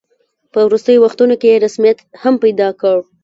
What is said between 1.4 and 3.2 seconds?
کې یې رسمیت هم پیدا کړ.